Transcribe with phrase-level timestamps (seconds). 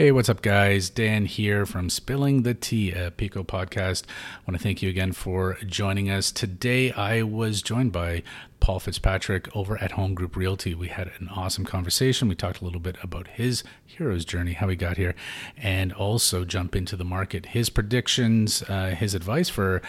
[0.00, 0.88] Hey, what's up, guys?
[0.88, 4.04] Dan here from Spilling the Tea, a Pico podcast.
[4.06, 6.32] I want to thank you again for joining us.
[6.32, 8.22] Today, I was joined by
[8.70, 10.76] Paul Fitzpatrick over at Home Group Realty.
[10.76, 12.28] We had an awesome conversation.
[12.28, 15.16] We talked a little bit about his hero's journey, how he got here,
[15.56, 19.82] and also jump into the market, his predictions, uh, his advice for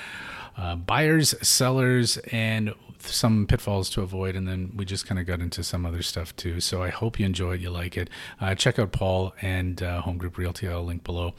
[0.57, 4.35] uh, buyers, sellers, and some pitfalls to avoid.
[4.35, 6.59] And then we just kind of got into some other stuff too.
[6.59, 8.09] So I hope you enjoy it, you like it.
[8.39, 10.67] Uh, check out Paul and uh, Home Group Realty.
[10.67, 11.35] I'll link below.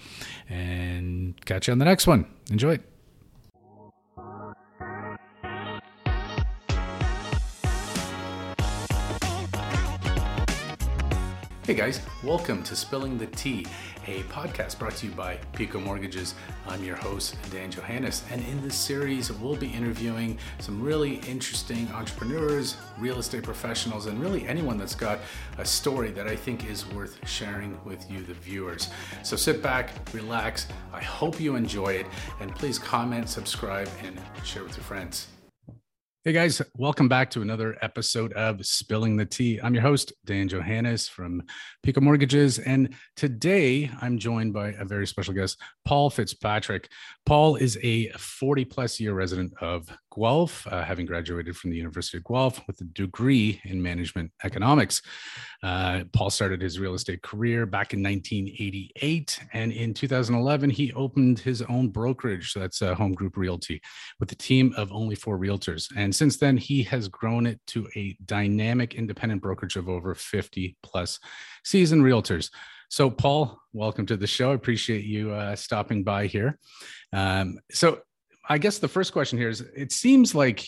[0.49, 2.25] And catch you on the next one.
[2.53, 2.92] Enjoy it.
[11.65, 13.65] Hey guys, welcome to Spilling the Tea,
[14.09, 16.35] a podcast brought to you by Pico Mortgages.
[16.67, 21.89] I'm your host, Dan Johannes, and in this series, we'll be interviewing some really interesting
[21.93, 25.21] entrepreneurs, real estate professionals, and really anyone that's got
[25.59, 28.91] a story that I think is worth sharing with you, the viewers.
[29.23, 30.67] So sit back, relax.
[30.93, 32.07] I hope you enjoy it,
[32.41, 35.29] and please comment, subscribe, and share with your friends.
[36.25, 39.59] Hey guys, welcome back to another episode of Spilling the Tea.
[39.61, 41.43] I'm your host, Dan Johannes from
[41.83, 46.89] Pico Mortgages, and today I'm joined by a very special guest, Paul Fitzpatrick.
[47.27, 52.19] Paul is a 40 plus year resident of Guelph, uh, having graduated from the University
[52.19, 55.03] of Guelph with a degree in management economics.
[55.63, 61.39] Uh, Paul started his real estate career back in 1988, and in 2011, he opened
[61.39, 62.53] his own brokerage.
[62.53, 63.81] So that's a Home Group Realty
[64.21, 65.91] with a team of only four realtors.
[65.97, 70.77] And since then, he has grown it to a dynamic independent brokerage of over 50
[70.83, 71.19] plus
[71.65, 72.51] seasoned realtors.
[72.93, 74.51] So, Paul, welcome to the show.
[74.51, 76.59] I appreciate you uh, stopping by here.
[77.15, 78.01] Um, so,
[78.49, 80.67] I guess the first question here is it seems like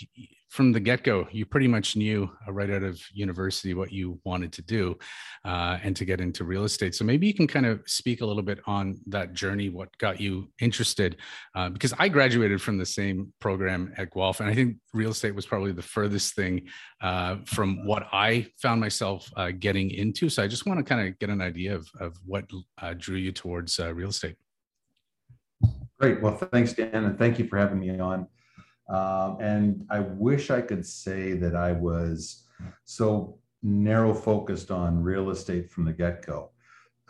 [0.54, 4.20] from the get go, you pretty much knew uh, right out of university what you
[4.22, 4.96] wanted to do
[5.44, 6.94] uh, and to get into real estate.
[6.94, 10.20] So maybe you can kind of speak a little bit on that journey, what got
[10.20, 11.16] you interested.
[11.56, 15.34] Uh, because I graduated from the same program at Guelph, and I think real estate
[15.34, 16.68] was probably the furthest thing
[17.00, 20.28] uh, from what I found myself uh, getting into.
[20.28, 22.44] So I just want to kind of get an idea of, of what
[22.80, 24.36] uh, drew you towards real estate.
[25.98, 26.20] Great.
[26.20, 28.26] Well, thanks, Dan, and thank you for having me on.
[28.88, 32.44] Um, and I wish I could say that I was
[32.84, 36.50] so narrow focused on real estate from the get go.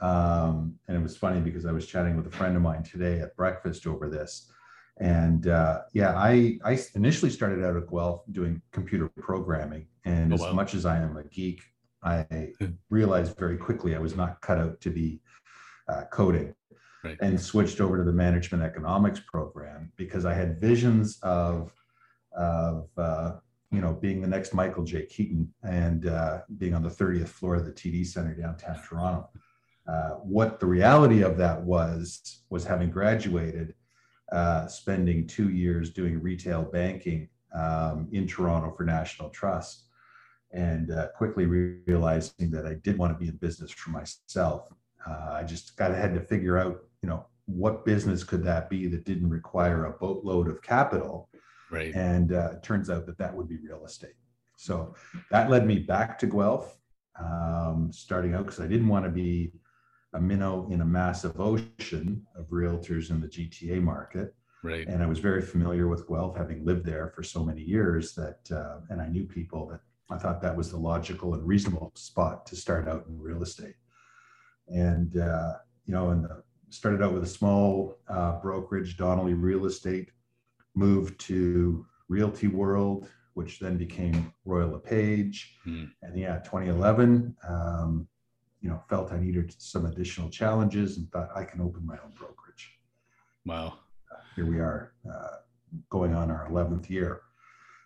[0.01, 3.21] Um, and it was funny because I was chatting with a friend of mine today
[3.21, 4.51] at breakfast over this.
[4.99, 9.87] And uh, yeah, I, I initially started out at Guelph doing computer programming.
[10.05, 11.63] And oh, as much as I am a geek,
[12.03, 12.67] I hmm.
[12.91, 15.21] realized very quickly I was not cut out to be
[15.89, 16.55] uh, coding
[17.05, 17.19] right.
[17.21, 21.73] and switched over to the management economics program because I had visions of
[22.37, 23.33] of uh,
[23.71, 25.07] you know being the next Michael J.
[25.07, 29.29] Keaton and uh, being on the 30th floor of the TD Center downtown Toronto.
[29.87, 33.75] Uh, what the reality of that was was having graduated,
[34.33, 39.85] uh, spending two years doing retail banking um, in Toronto for National Trust,
[40.53, 44.69] and uh, quickly realizing that I did want to be in business for myself.
[45.07, 48.87] Uh, I just got had to figure out you know, what business could that be
[48.87, 51.29] that didn't require a boatload of capital?
[51.71, 51.95] Right.
[51.95, 54.15] And uh, it turns out that that would be real estate.
[54.57, 54.95] So
[55.31, 56.79] that led me back to Guelph,
[57.21, 59.53] um, starting out because I didn't want to be
[60.15, 64.35] a minnow in a massive ocean of realtors in the GTA market.
[64.63, 64.87] Right.
[64.89, 68.39] And I was very familiar with Guelph, having lived there for so many years that,
[68.51, 72.47] uh, and I knew people that I thought that was the logical and reasonable spot
[72.47, 73.77] to start out in real estate.
[74.69, 75.53] And, uh,
[75.85, 76.43] you know, in the
[76.75, 80.11] started out with a small uh, brokerage, Donnelly Real Estate,
[80.75, 85.57] moved to Realty World, which then became Royal LePage.
[85.67, 85.91] Mm.
[86.03, 88.09] And yeah, 2011, um,
[88.61, 92.13] you know, felt I needed some additional challenges and thought I can open my own
[92.17, 92.79] brokerage.
[93.47, 93.79] Wow.
[94.11, 95.37] Uh, here we are uh,
[95.91, 97.23] going on our 11th year.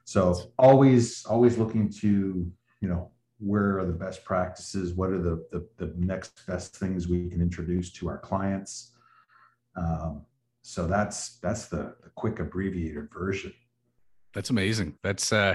[0.04, 2.50] So always, always looking to,
[2.80, 4.94] you know, where are the best practices?
[4.94, 8.92] What are the, the, the next best things we can introduce to our clients?
[9.76, 10.22] Um,
[10.62, 13.52] so that's that's the, the quick abbreviated version.
[14.34, 14.98] That's amazing.
[15.02, 15.54] That's uh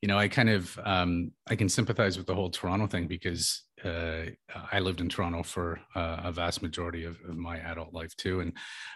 [0.00, 3.62] you know i kind of um i can sympathize with the whole toronto thing because
[3.84, 4.24] uh,
[4.72, 8.40] I lived in Toronto for uh, a vast majority of, of, my adult life too,
[8.40, 8.52] and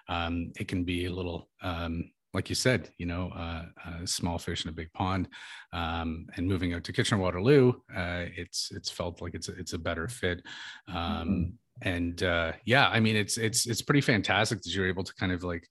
[0.09, 3.65] um, it can be a little um, like you said, you know, uh,
[4.03, 5.29] a small fish in a big pond,
[5.73, 9.73] um, and moving out to Kitchener Waterloo, uh, it's it's felt like it's a, it's
[9.73, 10.43] a better fit.
[10.89, 11.45] Um, mm-hmm.
[11.83, 15.33] And uh, yeah, I mean, it's it's it's pretty fantastic that you're able to kind
[15.33, 15.67] of like,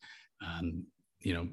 [0.46, 0.86] um,
[1.20, 1.48] you know,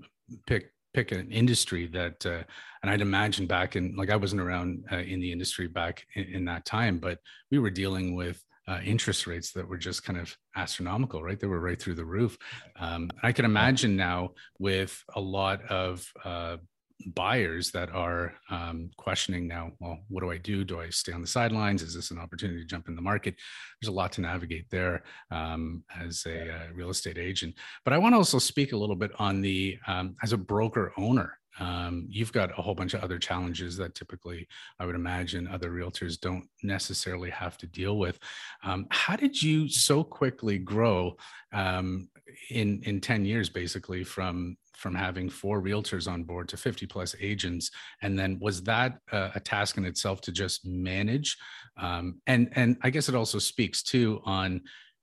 [0.47, 2.45] pick pick an industry that, uh,
[2.83, 6.25] and I'd imagine back in like I wasn't around uh, in the industry back in,
[6.25, 7.19] in that time, but
[7.51, 11.39] we were dealing with uh, interest rates that were just kind of astronomical, right?
[11.39, 12.39] They were right through the roof.
[12.79, 16.57] Um, I can imagine now with a lot of uh,
[17.07, 20.65] buyers that are um, questioning now well what do i do?
[20.65, 21.83] Do i stay on the sidelines?
[21.83, 23.35] Is this an opportunity to jump in the market?
[23.81, 27.57] There's a lot to navigate there um, as a uh, real estate agent.
[27.85, 30.93] But i want to also speak a little bit on the um, as a broker
[30.97, 34.47] owner um, you've got a whole bunch of other challenges that typically
[34.81, 38.19] i would imagine other realtors don't necessarily have to deal with.
[38.63, 41.17] Um, how did you so quickly grow
[41.53, 42.09] um,
[42.51, 47.15] in in 10 years basically from from having four realtors on board to 50 plus
[47.21, 47.71] agents?
[48.03, 51.37] And then was that a task in itself to just manage?
[51.77, 54.63] Um, and and i guess it also speaks too on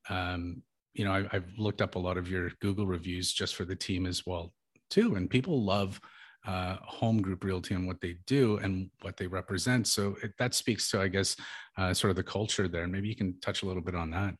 [0.09, 0.63] um,
[0.94, 3.75] you know I, have looked up a lot of your google reviews just for the
[3.75, 4.53] team as well
[4.89, 6.00] too and people love
[6.48, 10.54] uh, home group realty and what they do and what they represent so it, that
[10.54, 11.36] speaks to i guess
[11.78, 14.36] uh, sort of the culture there maybe you can touch a little bit on that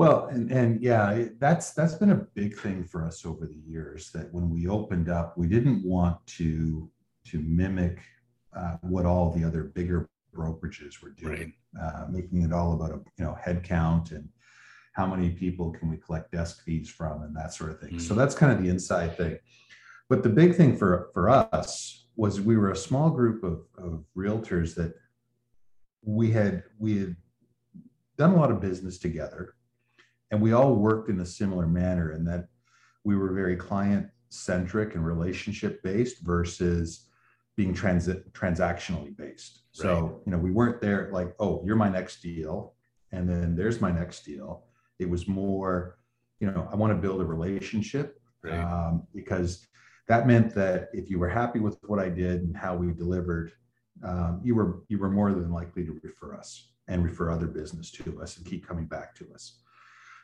[0.00, 4.10] well, and, and yeah, that's that's been a big thing for us over the years.
[4.12, 6.90] That when we opened up, we didn't want to
[7.26, 8.00] to mimic
[8.56, 11.82] uh, what all the other bigger brokerages were doing, right.
[11.82, 14.26] uh, making it all about a you know head count and
[14.94, 17.96] how many people can we collect desk fees from and that sort of thing.
[17.96, 18.00] Mm.
[18.00, 19.38] So that's kind of the inside thing.
[20.10, 24.04] But the big thing for for us was we were a small group of, of
[24.14, 24.92] realtors that
[26.02, 27.16] we had we had
[28.18, 29.54] done a lot of business together
[30.30, 32.48] and we all worked in a similar manner in that
[33.04, 37.06] we were very client centric and relationship based versus
[37.56, 39.62] being transit transactionally based.
[39.78, 39.82] Right.
[39.82, 42.74] So, you know, we weren't there like, oh, you're my next deal.
[43.12, 44.64] And then there's my next deal.
[44.98, 45.98] It was more,
[46.40, 48.58] you know, I want to build a relationship right.
[48.58, 49.66] um, because
[50.10, 53.52] that meant that if you were happy with what I did and how we delivered,
[54.02, 57.92] um, you were you were more than likely to refer us and refer other business
[57.92, 59.60] to us and keep coming back to us.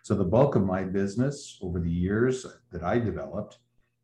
[0.03, 3.59] So the bulk of my business over the years that I developed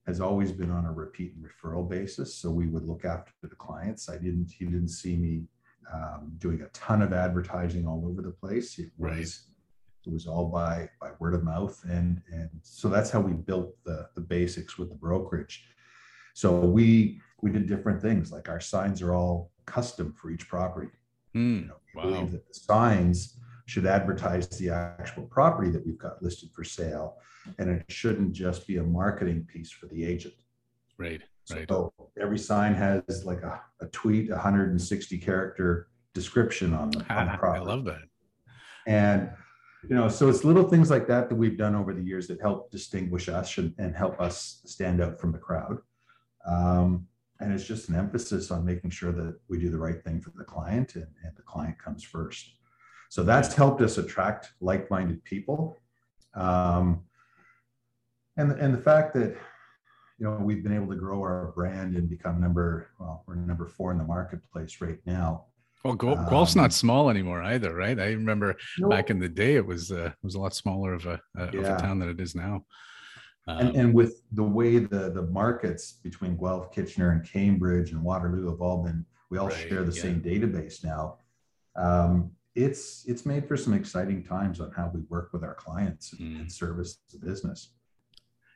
[0.07, 2.37] has always been on a repeat and referral basis.
[2.37, 4.09] So we would look after the clients.
[4.09, 5.43] I didn't, he didn't see me
[5.93, 8.79] um, doing a ton of advertising all over the place.
[8.79, 9.47] It was.
[10.07, 11.81] It was all by, by word of mouth.
[11.85, 15.65] And, and so that's how we built the, the basics with the brokerage.
[16.35, 20.91] So we, we did different things like our signs are all custom for each property.
[21.35, 22.11] Mm, you know, we wow.
[22.11, 27.19] believe that the signs should advertise the actual property that we've got listed for sale.
[27.59, 30.35] And it shouldn't just be a marketing piece for the agent.
[30.99, 31.21] Right.
[31.51, 31.67] Right.
[31.69, 37.39] So every sign has like a, a tweet, 160 character description on the, on the
[37.39, 37.65] property.
[37.65, 38.03] I love that.
[38.87, 39.31] And
[39.89, 42.41] you know, so it's little things like that that we've done over the years that
[42.41, 45.79] help distinguish us and, and help us stand out from the crowd.
[46.47, 47.07] Um,
[47.41, 50.33] and it's just an emphasis on making sure that we do the right thing for
[50.37, 52.53] the client and, and the client comes first.
[53.09, 55.81] So that's helped us attract like-minded people.
[56.35, 57.03] Um,
[58.37, 59.37] and, and the fact that,
[60.19, 63.67] you know, we've been able to grow our brand and become number, well, we're number
[63.67, 65.47] four in the marketplace right now.
[65.85, 67.99] Well, Guelph's um, not small anymore either, right?
[67.99, 70.95] I remember no, back in the day, it was uh, it was a lot smaller
[70.95, 71.45] of a, yeah.
[71.45, 72.65] of a town than it is now.
[73.49, 78.03] Um, and, and with the way the the markets between Guelph, Kitchener, and Cambridge and
[78.03, 80.03] Waterloo have all been, we all right, share the yeah.
[80.03, 81.19] same database now.
[81.75, 86.13] Um, it's it's made for some exciting times on how we work with our clients
[86.13, 86.41] and, mm.
[86.43, 87.71] and service the business.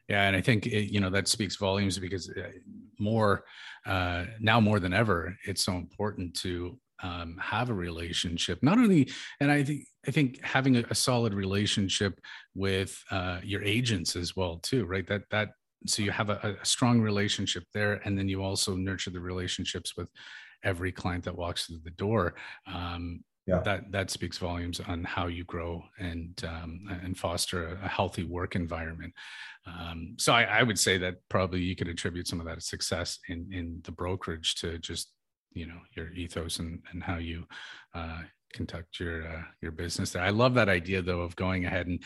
[0.09, 2.51] Yeah, and I think it, you know that speaks volumes because uh,
[3.01, 3.43] more
[3.85, 8.63] uh, now more than ever, it's so important to um, have a relationship.
[8.63, 9.11] Not only,
[9.41, 12.21] and I think I think having a, a solid relationship
[12.55, 15.07] with uh, your agents as well too, right?
[15.07, 15.51] That that
[15.87, 19.97] so you have a, a strong relationship there, and then you also nurture the relationships
[19.97, 20.09] with
[20.65, 22.35] every client that walks through the door.
[22.67, 23.61] Um, yeah.
[23.61, 28.25] that that speaks volumes on how you grow and um, and foster a, a, healthy
[28.25, 29.13] work environment.
[29.67, 33.21] Um, so I, I, would say that probably you could attribute some of that success
[33.29, 35.13] in in the brokerage to just
[35.57, 37.47] you know your ethos and and how you
[37.95, 38.21] uh,
[38.53, 40.23] conduct your uh, your business there.
[40.23, 42.03] I love that idea though of going ahead and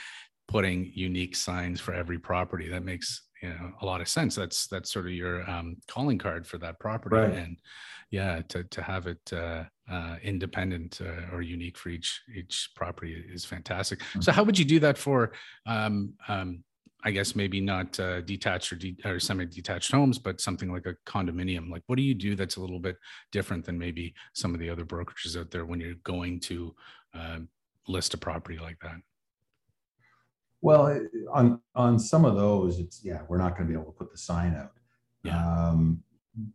[0.49, 2.69] putting unique signs for every property.
[2.69, 4.35] That makes you know a lot of sense.
[4.35, 7.35] That's that's sort of your um, calling card for that property right.
[7.35, 7.57] and
[8.11, 13.25] yeah to to have it uh, uh, independent uh, or unique for each each property
[13.33, 13.99] is fantastic.
[14.00, 14.21] Mm-hmm.
[14.21, 15.33] So how would you do that for
[15.66, 16.64] um, um,
[17.02, 20.95] I guess maybe not uh, detached or, de- or semi-detached homes, but something like a
[21.07, 21.71] condominium.
[21.71, 22.97] Like, what do you do that's a little bit
[23.33, 26.75] different than maybe some of the other brokerages out there when you're going to
[27.14, 27.38] uh,
[27.88, 28.97] list a property like that?
[30.62, 31.00] Well,
[31.33, 34.12] on on some of those, it's yeah, we're not going to be able to put
[34.12, 34.73] the sign out.
[35.23, 35.42] Yeah.
[35.42, 36.02] Um,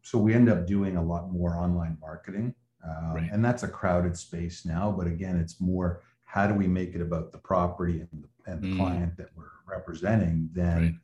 [0.04, 2.54] so we end up doing a lot more online marketing,
[2.88, 3.30] um, right.
[3.32, 4.94] and that's a crowded space now.
[4.96, 8.62] But again, it's more how do we make it about the property and the, and
[8.62, 8.78] the Mm.
[8.78, 10.96] client that we're representing than Right.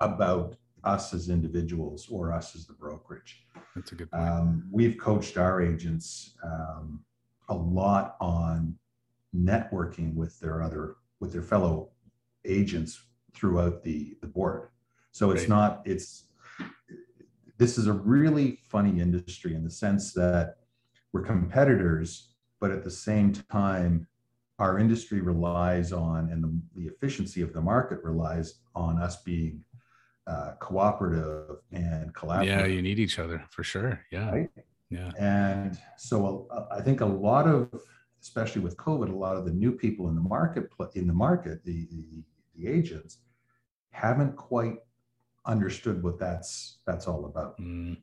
[0.00, 3.46] about us as individuals or us as the brokerage.
[3.74, 4.22] That's a good point.
[4.28, 7.04] Um, we've coached our agents um,
[7.48, 8.76] a lot on
[9.34, 11.90] networking with their other with their fellow
[12.44, 13.00] agents
[13.32, 14.68] throughout the the board.
[15.12, 16.24] So it's not it's
[17.58, 20.56] this is a really funny industry in the sense that
[21.12, 24.08] we're competitors, but at the same time,
[24.62, 29.64] our industry relies on and the, the efficiency of the market relies on us being
[30.28, 32.46] uh, cooperative and collaborative.
[32.46, 34.00] yeah, you need each other for sure.
[34.12, 34.30] Yeah.
[34.30, 34.50] Right?
[34.88, 35.10] Yeah.
[35.18, 37.72] And so uh, I think a lot of,
[38.20, 41.64] especially with COVID, a lot of the new people in the market in the market,
[41.64, 42.22] the, the,
[42.54, 43.18] the agents,
[43.90, 44.76] haven't quite
[45.44, 47.58] understood what that's that's all about.
[47.58, 47.96] Mm,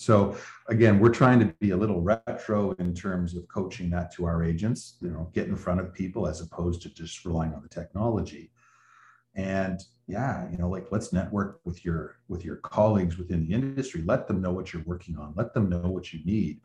[0.00, 0.34] So
[0.68, 4.42] again, we're trying to be a little retro in terms of coaching that to our
[4.42, 4.94] agents.
[5.02, 8.50] You know, get in front of people as opposed to just relying on the technology.
[9.34, 14.02] And yeah, you know, like let's network with your with your colleagues within the industry.
[14.06, 15.34] Let them know what you're working on.
[15.36, 16.62] Let them know what you need,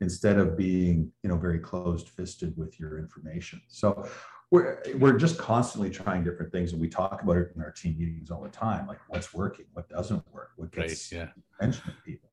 [0.00, 3.60] instead of being you know very closed fisted with your information.
[3.68, 4.08] So
[4.50, 7.98] we're we're just constantly trying different things, and we talk about it in our team
[7.98, 8.86] meetings all the time.
[8.86, 10.88] Like what's working, what doesn't work, what right.
[10.88, 11.28] gets Yeah.
[11.60, 12.27] attention of people.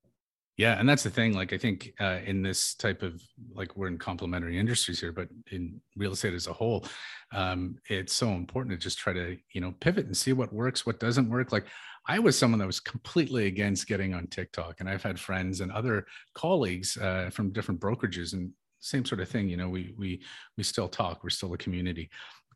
[0.57, 1.33] Yeah, and that's the thing.
[1.33, 3.21] Like, I think uh, in this type of
[3.53, 6.85] like we're in complementary industries here, but in real estate as a whole,
[7.33, 10.85] um, it's so important to just try to you know pivot and see what works,
[10.85, 11.51] what doesn't work.
[11.51, 11.65] Like,
[12.07, 15.71] I was someone that was completely against getting on TikTok, and I've had friends and
[15.74, 19.50] other colleagues uh, from different brokerages, and same sort of thing.
[19.50, 20.21] You know, we we
[20.55, 21.21] we still talk.
[21.21, 22.09] We're still a community.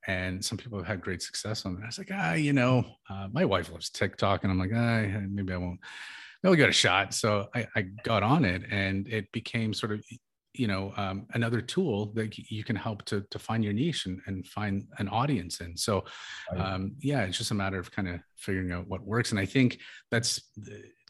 [0.07, 1.83] And some people have had great success on it.
[1.83, 5.19] I was like, ah, you know, uh, my wife loves TikTok, and I'm like, ah,
[5.29, 5.81] maybe I won't
[6.41, 7.13] they'll get a shot.
[7.13, 10.03] So I, I got on it and it became sort of,
[10.53, 14.19] you know, um, another tool that you can help to, to find your niche and,
[14.25, 15.77] and find an audience in.
[15.77, 16.03] So
[16.55, 19.31] um, yeah, it's just a matter of kind of figuring out what works.
[19.31, 19.79] And I think
[20.11, 20.41] that's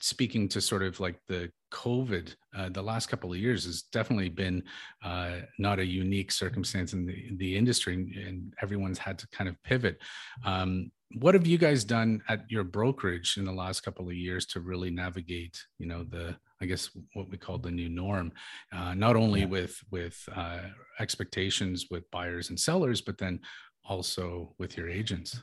[0.02, 4.30] speaking to sort of like the COVID, uh, the last couple of years has definitely
[4.30, 4.64] been
[5.04, 9.28] uh, not a unique circumstance in the, in the industry and- and everyone's had to
[9.30, 9.98] kind of pivot.
[10.46, 14.46] Um, what have you guys done at your brokerage in the last couple of years
[14.46, 18.32] to really navigate, you know, the, I guess what we call the new norm,
[18.72, 19.48] uh, not only Yeah.
[19.48, 20.60] with, with uh,
[21.00, 23.40] expectations with buyers and sellers, but then
[23.84, 25.42] also with your agents?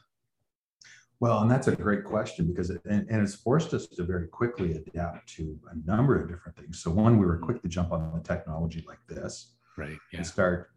[1.18, 4.28] Well, and that's a great question because it, and, and it's forced us to very
[4.28, 6.80] quickly adapt to a number of different things.
[6.82, 9.99] So one, we were quick to jump on the technology like this Right.
[10.12, 10.18] Yeah.
[10.18, 10.70] and start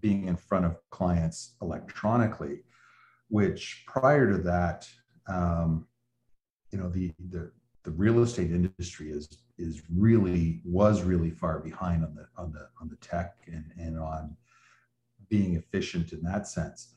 [0.00, 2.64] being in front of clients electronically,
[3.28, 4.88] which prior to that,
[5.28, 5.86] um,
[6.70, 7.50] you know, the, the
[7.86, 9.28] the real estate industry is
[9.58, 13.98] is really was really far behind on the on the on the tech and and
[13.98, 14.36] on
[15.28, 16.94] being efficient in that sense.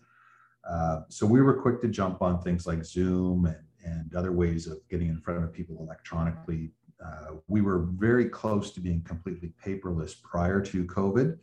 [0.68, 4.68] Uh, so we were quick to jump on things like Zoom and, and other ways
[4.68, 6.72] of getting in front of people electronically.
[7.04, 11.40] Uh, we were very close to being completely paperless prior to COVID,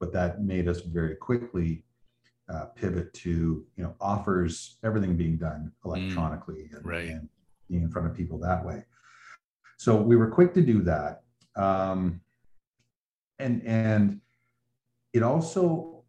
[0.00, 1.84] but that made us very quickly
[2.48, 7.08] uh, pivot to you know offers, everything being done electronically and, right.
[7.08, 7.28] and
[7.68, 8.84] being in front of people that way.
[9.78, 11.22] So we were quick to do that,
[11.56, 12.20] um,
[13.38, 14.20] and and
[15.12, 16.04] it also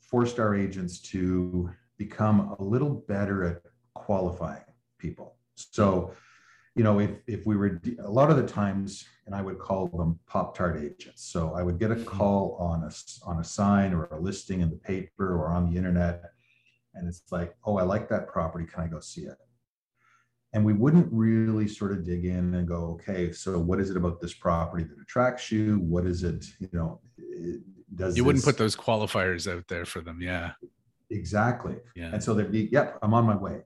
[0.00, 3.62] forced our agents to become a little better at
[3.94, 4.62] qualifying
[4.98, 5.36] people.
[5.54, 6.12] So,
[6.74, 9.88] you know, if if we were a lot of the times, and I would call
[9.88, 11.22] them pop tart agents.
[11.24, 12.04] So I would get a mm-hmm.
[12.04, 12.90] call on a
[13.26, 16.22] on a sign or a listing in the paper or on the internet,
[16.94, 18.66] and it's like, oh, I like that property.
[18.66, 19.36] Can I go see it?
[20.52, 23.96] And we wouldn't really sort of dig in and go, okay, so what is it
[23.96, 25.80] about this property that attracts you?
[25.80, 26.44] What is it?
[26.60, 27.62] You know, it-
[27.96, 30.20] does You wouldn't put those qualifiers out there for them.
[30.20, 30.52] Yeah.
[31.10, 31.76] exactly?
[31.94, 32.10] Yeah.
[32.12, 33.62] And so they'd be, yep, I'm on my way.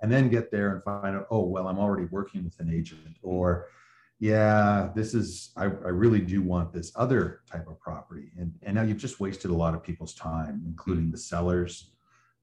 [0.00, 3.16] And then get there and find out, oh, well, I'm already working with an agent.
[3.22, 3.66] Or,
[4.20, 8.30] yeah, this is, I, I really do want this other type of property.
[8.38, 11.90] And, and now you've just wasted a lot of people's time, including the sellers,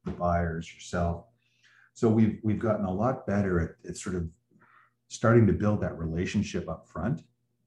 [0.03, 1.25] the buyers, yourself.
[1.93, 4.27] So we've, we've gotten a lot better at, at sort of
[5.07, 7.21] starting to build that relationship up front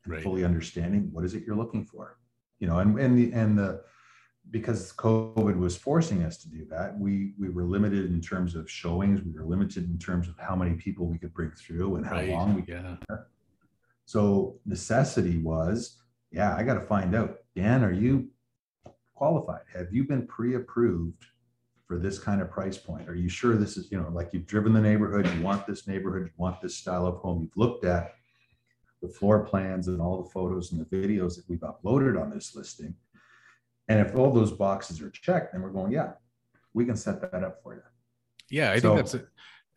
[0.04, 0.22] and Right.
[0.22, 2.16] fully understanding what is it you're looking for
[2.58, 3.82] you know and and the and the
[4.50, 8.70] because covid was forcing us to do that we we were limited in terms of
[8.70, 12.06] showings we were limited in terms of how many people we could bring through and
[12.06, 12.30] how Right.
[12.30, 12.82] long we get.
[12.84, 13.16] Yeah.
[14.04, 15.98] so necessity was
[16.30, 18.28] yeah i got to find out dan are you
[19.14, 21.24] qualified have you been pre-approved
[21.86, 24.46] for this kind of price point are you sure this is you know like you've
[24.46, 27.84] driven the neighborhood you want this neighborhood you want this style of home you've looked
[27.84, 28.14] at
[29.02, 32.54] the floor plans and all the photos and the videos that we've uploaded on this
[32.56, 32.94] listing
[33.88, 36.12] And if all those boxes are checked, then we're going, yeah,
[36.74, 37.82] we can set that up for you.
[38.50, 39.26] Yeah, I so, think that's a,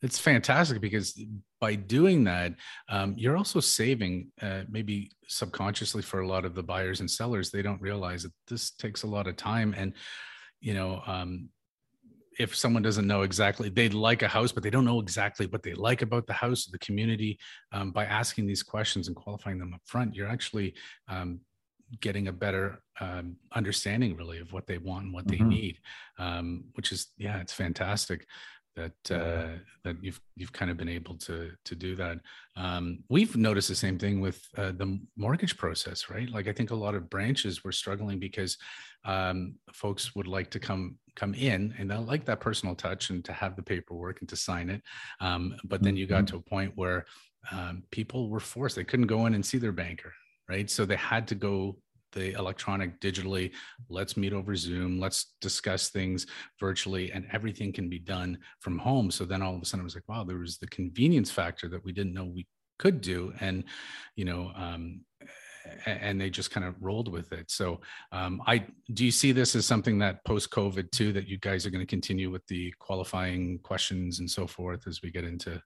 [0.01, 1.19] it's fantastic because
[1.59, 2.55] by doing that,
[2.89, 7.51] um, you're also saving uh, maybe subconsciously for a lot of the buyers and sellers.
[7.51, 9.93] They don't realize that this takes a lot of time, and
[10.59, 11.49] you know, um,
[12.39, 15.61] if someone doesn't know exactly, they like a house, but they don't know exactly what
[15.61, 17.37] they like about the house the community.
[17.71, 20.73] Um, by asking these questions and qualifying them up front, you're actually
[21.07, 21.41] um,
[21.99, 25.49] getting a better um, understanding really of what they want and what mm-hmm.
[25.49, 25.77] they need
[26.19, 28.25] um, which is yeah it's fantastic
[28.75, 32.19] that uh, that you've you've kind of been able to to do that.
[32.55, 36.29] Um, we've noticed the same thing with uh, the mortgage process, right?
[36.29, 38.57] Like I think a lot of branches were struggling because
[39.03, 43.23] um, folks would like to come come in and they like that personal touch and
[43.25, 44.81] to have the paperwork and to sign it.
[45.19, 46.37] Um, but then you got mm-hmm.
[46.37, 47.05] to a point where
[47.51, 50.13] um, people were forced; they couldn't go in and see their banker,
[50.51, 50.69] right?
[50.69, 51.77] So they had to go
[52.11, 53.51] the electronic digitally.
[53.89, 54.99] Let's meet over zoom.
[54.99, 56.27] Let's discuss things
[56.59, 59.11] virtually and everything can be done from home.
[59.11, 61.69] So then all of a sudden i was like wow there was the convenience factor
[61.69, 62.45] that we didn't know we
[62.79, 63.63] could do and
[64.17, 65.01] you know um,
[65.85, 67.49] and they just kind of rolled with it.
[67.49, 67.79] So
[68.11, 68.55] um, i
[68.93, 71.87] do you see this as something that post covid too that you guys are going
[71.87, 75.61] to continue with the qualifying questions and so forth as we get into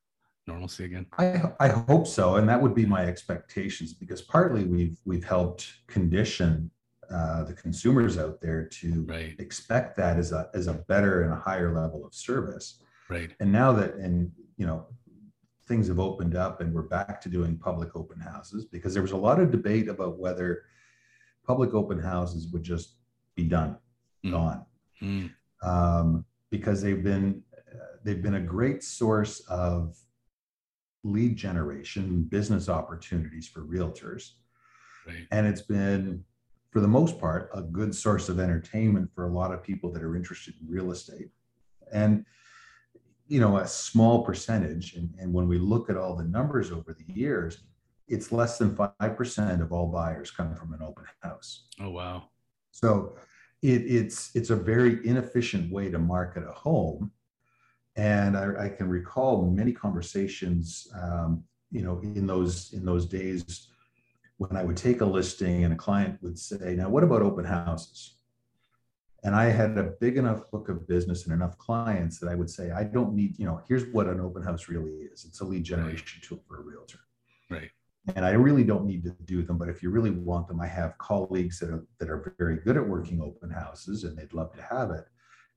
[0.47, 1.05] normalcy again?
[1.17, 5.73] I, I hope so, and that would be my expectations because partly we've we've helped
[5.87, 6.71] condition
[7.11, 9.35] uh, the consumers out there to right.
[9.39, 12.81] expect that as a as a better and a higher level of service.
[13.09, 13.31] Right.
[13.39, 14.87] And now that and you know
[15.67, 19.11] things have opened up and we're back to doing public open houses because there was
[19.11, 20.63] a lot of debate about whether
[21.45, 22.95] public open houses would just
[23.35, 23.77] be done,
[24.23, 24.31] mm.
[24.31, 24.65] gone,
[25.01, 25.31] mm.
[25.63, 29.95] Um, because they've been uh, they've been a great source of
[31.05, 34.31] lead generation, business opportunities for realtors.
[35.07, 35.27] Right.
[35.31, 36.23] And it's been,
[36.71, 40.01] for the most part, a good source of entertainment for a lot of people that
[40.01, 41.29] are interested in real estate.
[41.93, 42.25] And,
[43.27, 46.93] you know, a small percentage, and, and when we look at all the numbers over
[46.93, 47.59] the years,
[48.07, 51.67] it's less than 5% of all buyers come from an open house.
[51.79, 52.29] Oh, wow.
[52.71, 53.15] So
[53.61, 57.11] it, it's, it's a very inefficient way to market a home
[57.95, 63.69] and I, I can recall many conversations, um, you know, in those in those days
[64.37, 67.45] when I would take a listing and a client would say, "Now, what about open
[67.45, 68.15] houses?"
[69.23, 72.49] And I had a big enough book of business and enough clients that I would
[72.49, 75.25] say, "I don't need, you know, here's what an open house really is.
[75.25, 76.99] It's a lead generation tool for a realtor."
[77.49, 77.71] Right.
[78.15, 80.67] And I really don't need to do them, but if you really want them, I
[80.67, 84.53] have colleagues that are that are very good at working open houses, and they'd love
[84.53, 85.05] to have it.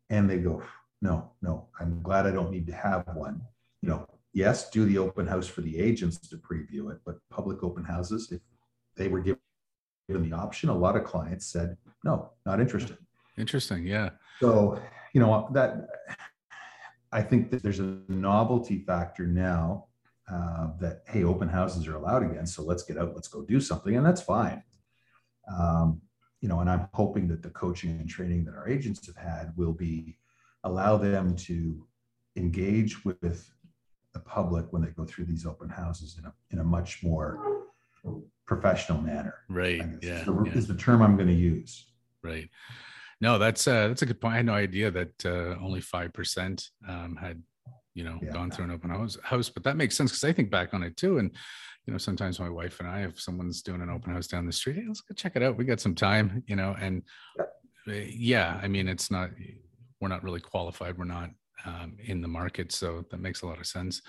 [0.09, 0.63] And they go,
[1.01, 3.41] no, no, I'm glad I don't need to have one.
[3.83, 7.63] You know, yes, do the open house for the agents to preview it, but public
[7.63, 8.41] open houses, if
[8.97, 9.39] they were given
[10.09, 12.99] the option, a lot of clients said, no, not interested.
[13.37, 13.87] Interesting.
[13.87, 14.11] Yeah.
[14.41, 14.81] So,
[15.13, 15.89] you know, that
[17.13, 19.87] I think that there's a novelty factor now
[20.31, 22.47] uh, that, hey, open houses are allowed again.
[22.47, 23.97] So let's get out, let's go do something.
[23.97, 24.63] And that's fine.
[25.51, 26.03] Um,
[26.41, 29.53] you know, and I'm hoping that the coaching and training that our agents have had
[29.57, 30.19] will be
[30.65, 31.87] allow them to
[32.37, 33.51] engage with
[34.15, 37.67] the public when they go through these open houses in a, in a much more
[38.47, 39.35] professional manner.
[39.49, 39.83] Right.
[40.03, 40.53] Yeah, is the, yeah.
[40.53, 41.87] is the term I'm going to use.
[42.23, 42.49] Right.
[43.21, 44.35] No, that's uh, that's a good point.
[44.35, 47.43] I had no idea that uh, only five percent um, had,
[47.95, 48.31] you know, yeah.
[48.31, 49.49] gone through an open house, house.
[49.49, 51.19] But that makes sense because I think back on it too.
[51.19, 51.33] And
[51.87, 54.53] you know, sometimes my wife and I, if someone's doing an open house down the
[54.53, 55.57] street, hey, let's go check it out.
[55.57, 57.03] We got some time, you know, and
[57.37, 57.45] yeah,
[57.95, 59.31] uh, yeah I mean, it's not
[60.01, 60.99] we're not really qualified.
[60.99, 61.31] We're not
[61.65, 64.03] um, in the market, so that makes a lot of sense.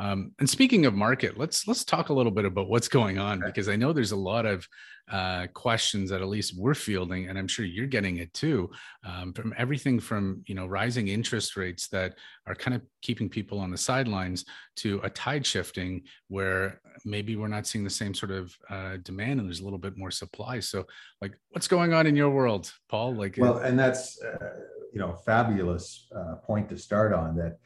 [0.00, 3.40] Um, and speaking of market, let's let's talk a little bit about what's going on
[3.40, 4.66] because I know there's a lot of
[5.10, 8.70] uh, questions that at least we're fielding, and I'm sure you're getting it too,
[9.04, 12.14] um, from everything from you know rising interest rates that
[12.46, 14.44] are kind of keeping people on the sidelines
[14.76, 19.40] to a tide shifting where maybe we're not seeing the same sort of uh, demand
[19.40, 20.58] and there's a little bit more supply.
[20.60, 20.86] So,
[21.20, 23.14] like, what's going on in your world, Paul?
[23.14, 24.54] Like, well, and that's uh,
[24.92, 27.58] you know fabulous uh, point to start on that.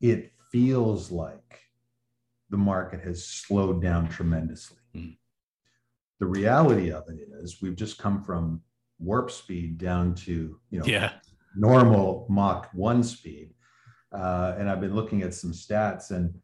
[0.00, 1.60] It feels like
[2.50, 4.76] the market has slowed down tremendously.
[4.94, 5.16] Mm.
[6.20, 8.60] The reality of it is we've just come from
[9.00, 11.14] warp speed down to you know yeah.
[11.56, 13.54] normal Mach 1 speed.
[14.12, 16.38] Uh, and I've been looking at some stats and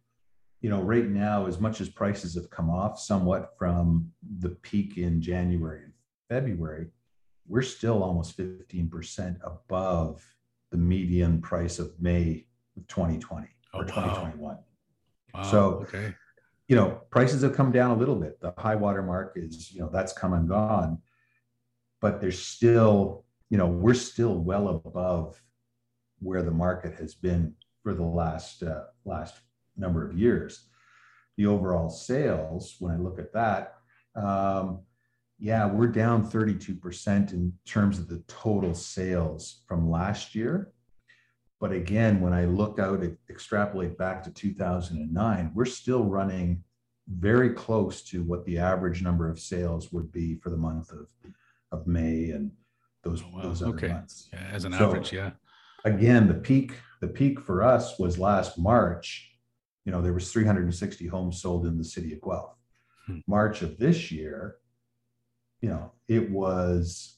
[0.62, 4.96] you know right now as much as prices have come off somewhat from the peak
[4.96, 5.92] in January and
[6.30, 6.88] February,
[7.46, 10.24] we're still almost 15% above
[10.70, 14.59] the median price of May of 2020 or 2021.
[15.35, 16.14] Wow, so, okay.
[16.68, 18.40] you know, prices have come down a little bit.
[18.40, 20.98] The high water mark is, you know, that's come and gone,
[22.00, 25.42] but there's still you know, we're still well above
[26.20, 29.40] where the market has been for the last uh, last
[29.76, 30.68] number of years.
[31.37, 33.76] The overall sales, when I look at that,
[34.16, 34.81] um,
[35.38, 40.72] yeah, we're down 32% in terms of the total sales from last year.
[41.60, 46.62] But again, when I look out, and extrapolate back to 2009, we're still running
[47.08, 51.08] very close to what the average number of sales would be for the month of,
[51.72, 52.52] of May and
[53.02, 53.42] those, oh, wow.
[53.42, 53.88] those other okay.
[53.88, 54.28] months.
[54.32, 55.30] Yeah, as an so, average, yeah.
[55.84, 59.32] Again, the peak, the peak for us was last March.
[59.84, 62.56] You know, there was 360 homes sold in the city of Guelph.
[63.06, 63.18] Hmm.
[63.26, 64.56] March of this year,
[65.60, 67.16] you know, it was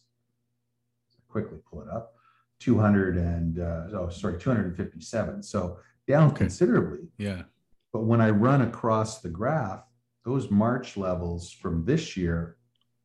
[1.29, 2.15] quickly pull it up,
[2.61, 5.43] 200 and uh, oh sorry, 257.
[5.43, 6.39] So down okay.
[6.39, 7.09] considerably.
[7.19, 7.43] Yeah.
[7.93, 9.83] But when I run across the graph,
[10.25, 12.57] those March levels from this year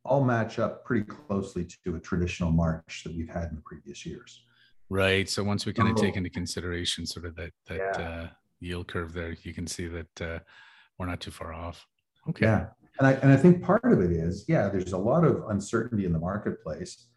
[0.03, 4.05] all match up pretty closely to a traditional March that we've had in the previous
[4.05, 4.43] years.
[4.89, 5.27] Right.
[5.27, 8.05] So once we kind of take into consideration sort of that that yeah.
[8.05, 8.27] uh,
[8.59, 10.39] yield curve there, you can see that uh,
[10.99, 11.87] we're not too far off.
[12.29, 12.45] Okay.
[12.45, 12.67] Yeah.
[12.99, 16.05] And I and I think part of it is, yeah, there's a lot of uncertainty
[16.05, 17.07] in the marketplace.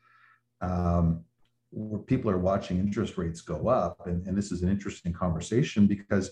[0.61, 1.25] Um,
[1.71, 4.07] where people are watching interest rates go up.
[4.07, 6.31] And, and this is an interesting conversation because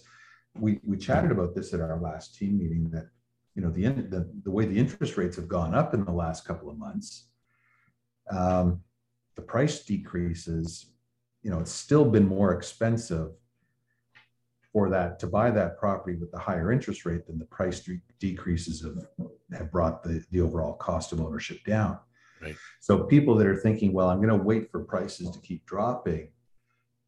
[0.59, 3.09] we, we chatted about this at our last team meeting that
[3.55, 6.45] you know the, the, the way the interest rates have gone up in the last
[6.45, 7.29] couple of months
[8.31, 8.81] um,
[9.35, 10.93] the price decreases
[11.43, 13.31] you know it's still been more expensive
[14.73, 18.01] for that to buy that property with the higher interest rate than the price de-
[18.21, 21.99] decreases have, have brought the, the overall cost of ownership down
[22.43, 25.65] right so people that are thinking well i'm going to wait for prices to keep
[25.67, 26.29] dropping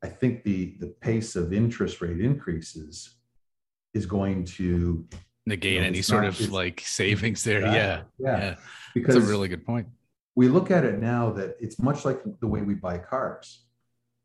[0.02, 3.16] i think the the pace of interest rate increases
[3.94, 5.06] is going to
[5.48, 7.62] negate you know, any sort not, of like savings there.
[7.62, 8.38] Yeah, yeah, yeah.
[8.38, 8.54] yeah.
[8.94, 9.88] Because that's a really good point.
[10.36, 13.64] We look at it now that it's much like the way we buy cars.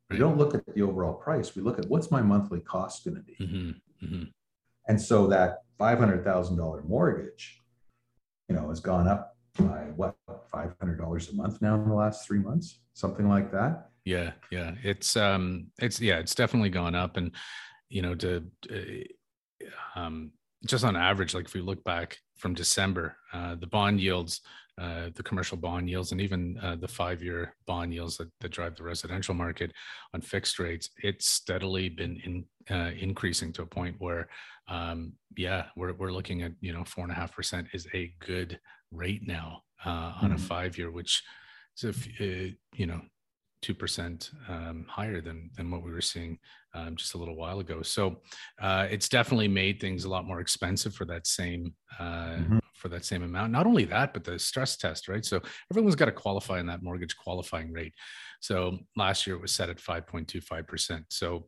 [0.10, 0.18] Right.
[0.18, 1.56] We don't look at the overall price.
[1.56, 3.36] We look at what's my monthly cost going to be.
[3.40, 4.06] Mm-hmm.
[4.06, 4.24] Mm-hmm.
[4.88, 7.60] And so that five hundred thousand dollar mortgage,
[8.50, 10.16] you know, has gone up by what
[10.52, 13.90] five hundred dollars a month now in the last three months, something like that.
[14.06, 17.32] Yeah, yeah, it's um, it's yeah, it's definitely gone up, and
[17.90, 20.32] you know, to uh, um,
[20.66, 24.42] just on average, like if we look back from December, uh, the bond yields,
[24.80, 28.76] uh, the commercial bond yields, and even uh, the five-year bond yields that, that, drive
[28.76, 29.72] the residential market
[30.14, 34.28] on fixed rates, it's steadily been in, uh, increasing to a point where,
[34.68, 38.14] um, yeah, we're we're looking at you know four and a half percent is a
[38.20, 38.60] good
[38.92, 40.34] rate now uh, on mm-hmm.
[40.34, 41.22] a five-year, which
[41.78, 43.02] is if uh, you know
[43.64, 46.38] 2% um, higher than, than what we were seeing
[46.76, 47.82] um, just a little while ago.
[47.82, 48.18] So
[48.62, 52.58] uh, it's definitely made things a lot more expensive for that same uh, mm-hmm.
[52.84, 53.54] For that same amount.
[53.54, 55.24] Not only that, but the stress test, right?
[55.24, 55.40] So
[55.72, 57.94] everyone's got to qualify in that mortgage qualifying rate.
[58.42, 61.06] So last year it was set at 5.25%.
[61.08, 61.48] So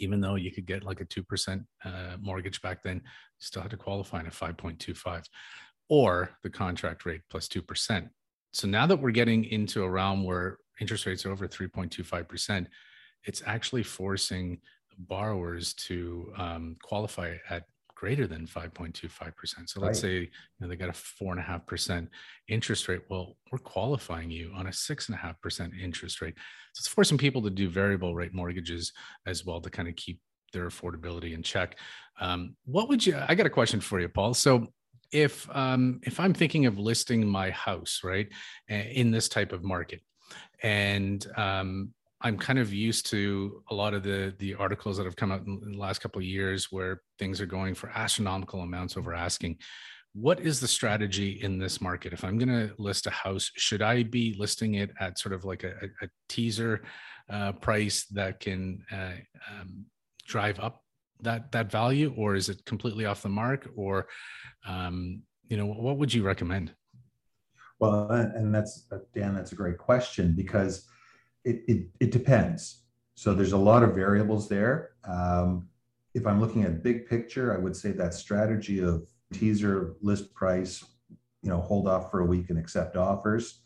[0.00, 3.00] even though you could get like a 2% uh, mortgage back then, you
[3.38, 5.22] still had to qualify in a 5.25
[5.88, 8.08] or the contract rate plus 2%.
[8.52, 12.66] So now that we're getting into a realm where interest rates are over 3.25%,
[13.22, 14.58] it's actually forcing
[14.98, 17.66] borrowers to um, qualify at
[18.04, 19.32] greater than 5.25%.
[19.66, 19.96] So let's right.
[19.96, 20.28] say you
[20.60, 22.10] know, they got a four and a half percent
[22.48, 23.00] interest rate.
[23.08, 26.34] Well, we're qualifying you on a six and a half percent interest rate.
[26.74, 28.92] So it's forcing people to do variable rate mortgages
[29.26, 30.20] as well to kind of keep
[30.52, 31.78] their affordability in check.
[32.20, 33.16] Um, what would you?
[33.26, 34.34] I got a question for you, Paul.
[34.34, 34.66] So
[35.10, 38.28] if um, if I'm thinking of listing my house, right,
[38.68, 40.02] in this type of market,
[40.62, 45.14] and um, I'm kind of used to a lot of the the articles that have
[45.14, 48.96] come out in, the last couple of years where things are going for astronomical amounts
[48.96, 49.58] over asking.
[50.14, 52.12] What is the strategy in this market?
[52.12, 55.44] If I'm going to list a house, should I be listing it at sort of
[55.44, 56.82] like a, a teaser
[57.28, 59.16] uh, price that can uh,
[59.50, 59.84] um,
[60.26, 60.82] drive up
[61.20, 63.68] that that value, or is it completely off the mark?
[63.76, 64.06] Or
[64.66, 66.72] um, you know, what would you recommend?
[67.80, 69.34] Well, and that's Dan.
[69.34, 70.86] That's a great question because
[71.44, 72.82] it it, it depends.
[73.14, 74.90] So there's a lot of variables there.
[75.04, 75.68] Um,
[76.14, 80.84] if I'm looking at big picture, I would say that strategy of teaser list price,
[81.42, 83.60] you know, hold off for a week and accept offers,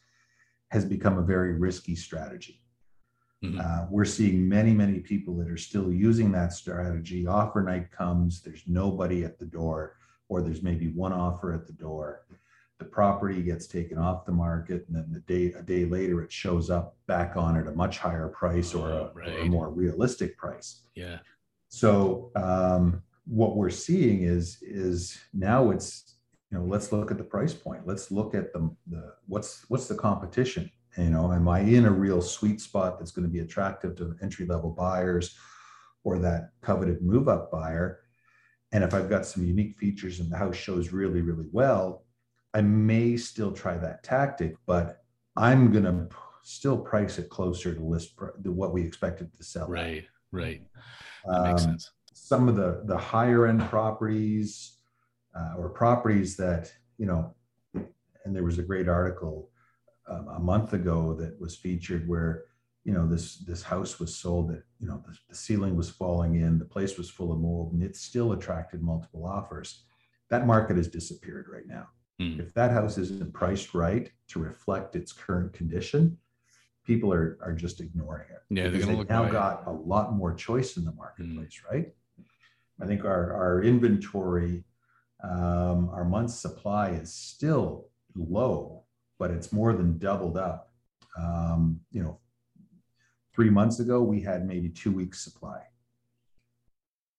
[0.69, 2.63] has become a very risky strategy.
[3.45, 3.61] Mm-hmm.
[3.61, 7.27] Uh, we're seeing many, many people that are still using that strategy.
[7.27, 9.97] Offer night comes, there's nobody at the door,
[10.29, 12.23] or there's maybe one offer at the door
[12.79, 16.33] the property gets taken off the market and then the day a day later it
[16.33, 19.29] shows up back on at a much higher price or a, right.
[19.29, 21.19] or a more realistic price yeah
[21.69, 26.15] so um, what we're seeing is is now it's
[26.51, 29.89] you know let's look at the price point let's look at the, the what's what's
[29.89, 33.41] the competition You know, am I in a real sweet spot that's going to be
[33.41, 35.37] attractive to entry level buyers
[36.03, 38.01] or that coveted move up buyer?
[38.73, 42.05] And if I've got some unique features and the house shows really, really well,
[42.55, 45.03] I may still try that tactic, but
[45.37, 46.09] I'm going to
[46.43, 49.69] still price it closer to list to what we expected to sell.
[49.69, 50.63] Right, right.
[51.27, 51.91] That makes um, sense.
[52.15, 54.79] Some of the the higher end properties
[55.39, 57.35] uh, or properties that you know,
[57.75, 59.51] and there was a great article
[60.09, 62.45] um, a month ago that was featured where
[62.85, 66.37] you know this this house was sold that you know the, the ceiling was falling
[66.37, 69.85] in, the place was full of mold, and it still attracted multiple offers.
[70.31, 71.89] That market has disappeared right now.
[72.21, 72.41] Mm.
[72.41, 76.19] If that house isn't priced right to reflect its current condition,
[76.85, 78.43] people are are just ignoring it.
[78.51, 79.33] Yeah, because they've now right.
[79.33, 81.73] got a lot more choice in the marketplace, mm.
[81.73, 81.95] right?
[82.81, 84.65] I think our our inventory,
[85.23, 88.83] um, our month's supply is still low,
[89.19, 90.73] but it's more than doubled up.
[91.17, 92.19] Um, you know,
[93.33, 95.63] three months ago we had maybe two weeks supply.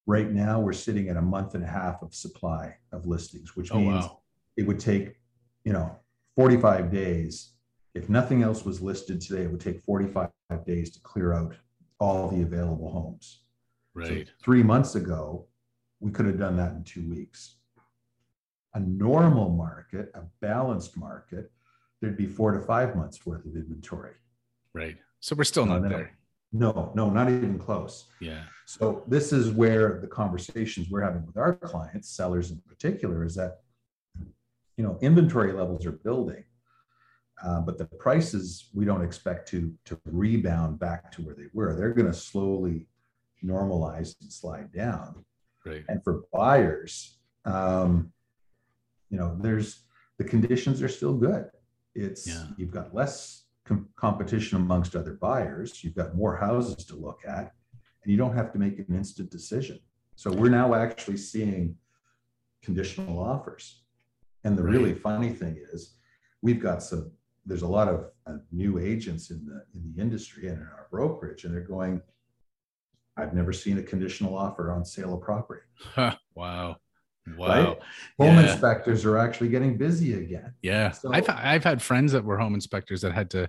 [0.06, 3.72] Right now we're sitting at a month and a half of supply of listings, which
[3.72, 4.20] oh, means wow
[4.58, 5.16] it would take,
[5.64, 5.98] you know,
[6.36, 7.54] 45 days.
[7.96, 10.30] If nothing else was listed today, it would take 45
[10.66, 11.56] days to clear out
[12.00, 13.42] all the available homes.
[13.94, 14.28] Right.
[14.28, 15.48] So three months ago,
[16.00, 17.56] we could have done that in two weeks.
[18.74, 21.52] A normal market, a balanced market,
[22.00, 24.14] there'd be four to five months worth of inventory.
[24.74, 24.98] Right.
[25.20, 26.18] So we're still not there.
[26.52, 28.06] No, no, not even close.
[28.20, 28.44] Yeah.
[28.66, 33.36] So this is where the conversations we're having with our clients, sellers in particular, is
[33.36, 33.60] that
[34.80, 36.46] you know, inventory levels are building,
[37.44, 41.76] uh, but the prices we don't expect to to rebound back to where they were.
[41.76, 42.88] They're going to slowly
[43.44, 45.26] normalize and slide down.
[45.66, 45.84] Right.
[45.90, 48.14] And for buyers, um,
[49.10, 49.84] you know, there's
[50.18, 51.50] the conditions are still good.
[51.94, 52.46] It's yeah.
[52.56, 55.84] you've got less com- competition amongst other buyers.
[55.84, 57.52] You've got more houses to look at,
[58.04, 59.82] and you don't have to make an instant decision.
[60.16, 61.76] So we're now actually seeing
[62.64, 63.82] conditional offers.
[64.44, 64.74] And the right.
[64.74, 65.96] really funny thing is,
[66.42, 67.12] we've got some.
[67.46, 70.88] There's a lot of uh, new agents in the in the industry and in our
[70.92, 72.02] brokerage, and they're going.
[73.18, 75.62] I've never seen a conditional offer on sale of property.
[76.36, 76.78] Wow.
[77.38, 77.48] Wow.
[77.48, 77.80] Right?
[78.18, 78.52] Home yeah.
[78.52, 80.54] inspectors are actually getting busy again.
[80.62, 80.92] Yeah.
[80.92, 83.48] So, I've I've had friends that were home inspectors that had to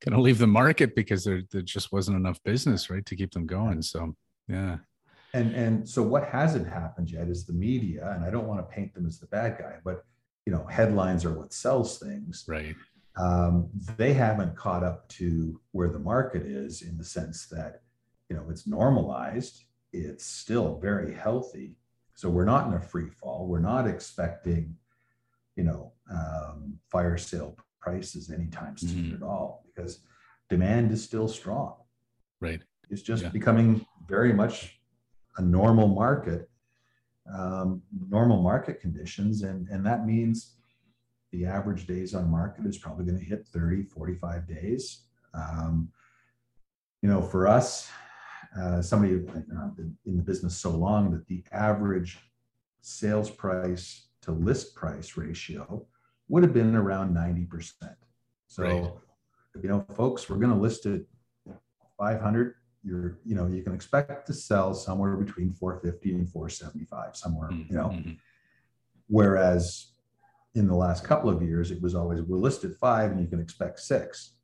[0.00, 3.32] kind of leave the market because there, there just wasn't enough business, right, to keep
[3.32, 3.80] them going.
[3.82, 4.14] So
[4.48, 4.78] yeah.
[5.34, 8.74] And and so what hasn't happened yet is the media, and I don't want to
[8.74, 10.04] paint them as the bad guy, but
[10.46, 12.44] you know headlines are what sells things.
[12.46, 12.76] Right.
[13.16, 17.82] Um, they haven't caught up to where the market is in the sense that
[18.28, 21.76] you know it's normalized it's still very healthy.
[22.14, 23.46] So we're not in a free fall.
[23.46, 24.76] We're not expecting
[25.56, 29.16] you know um, fire sale prices anytime soon mm-hmm.
[29.16, 30.00] at all because
[30.48, 31.74] demand is still strong.
[32.40, 32.62] Right.
[32.90, 33.28] It's just yeah.
[33.30, 34.78] becoming very much
[35.36, 36.48] a normal market
[37.32, 39.42] um, normal market conditions.
[39.42, 40.54] And, and that means
[41.30, 45.02] the average days on market is probably going to hit 30, 45 days.
[45.34, 45.88] Um,
[47.00, 47.90] you know, for us,
[48.58, 52.18] uh, somebody in the business so long that the average
[52.82, 55.86] sales price to list price ratio
[56.28, 57.72] would have been around 90%.
[58.46, 58.92] So, right.
[59.62, 61.06] you know, folks, we're going to list it
[61.98, 62.54] 500
[62.84, 67.72] you're you know you can expect to sell somewhere between 450 and 475 somewhere mm-hmm.
[67.72, 68.12] you know mm-hmm.
[69.08, 69.92] whereas
[70.54, 73.40] in the last couple of years it was always we're listed five and you can
[73.40, 74.34] expect six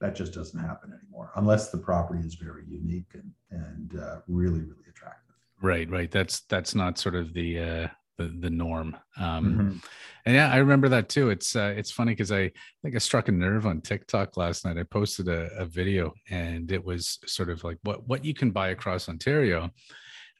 [0.00, 4.60] that just doesn't happen anymore unless the property is very unique and and uh, really
[4.60, 8.96] really attractive right right that's that's not sort of the uh the, the norm.
[9.18, 9.76] Um, mm-hmm.
[10.24, 11.30] And yeah, I remember that too.
[11.30, 12.52] It's uh, it's funny because I, I
[12.82, 14.78] think I struck a nerve on TikTok last night.
[14.78, 18.50] I posted a, a, video and it was sort of like what what you can
[18.50, 19.70] buy across Ontario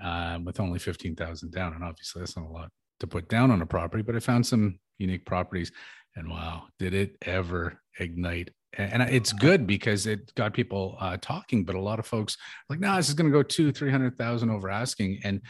[0.01, 3.51] um, with only fifteen thousand down, and obviously that's not a lot to put down
[3.51, 4.03] on a property.
[4.03, 5.71] But I found some unique properties,
[6.17, 11.65] and wow, did it ever ignite and it's good because it got people uh, talking
[11.65, 12.37] but a lot of folks
[12.69, 15.41] like no nah, this is going to go two three hundred thousand over asking and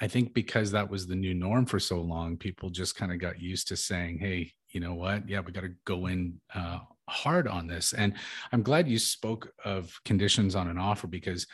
[0.00, 3.18] I think because that was the new norm for so long, people just kind of
[3.18, 5.28] got used to saying, "Hey, you know what?
[5.28, 8.14] Yeah, we got to go in uh, hard on this." And
[8.52, 11.46] I'm glad you spoke of conditions on an offer because,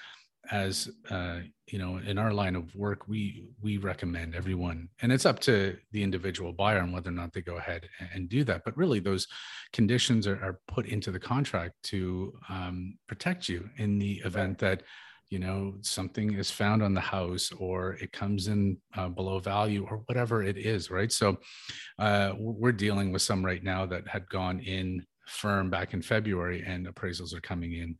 [0.50, 5.24] as uh, you know, in our line of work, we we recommend everyone, and it's
[5.24, 8.62] up to the individual buyer on whether or not they go ahead and do that.
[8.64, 9.26] But really, those
[9.72, 14.82] conditions are, are put into the contract to um, protect you in the event that
[15.34, 18.60] you know something is found on the house or it comes in
[18.96, 21.28] uh, below value or whatever it is right so
[21.98, 26.62] uh, we're dealing with some right now that had gone in firm back in February,
[26.66, 27.96] and appraisals are coming in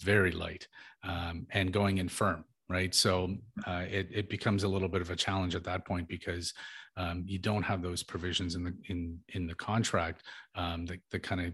[0.00, 0.66] very light
[1.02, 2.94] um, and going in firm, right?
[2.94, 6.52] So uh, it, it becomes a little bit of a challenge at that point because
[6.96, 10.22] um, you don't have those provisions in the in in the contract
[10.54, 11.52] um, that, that kind of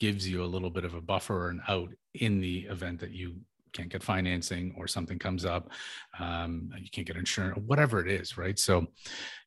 [0.00, 3.10] gives you a little bit of a buffer or an out in the event that
[3.10, 3.36] you
[3.72, 5.70] can't get financing or something comes up
[6.18, 8.86] um, you can't get insurance whatever it is right so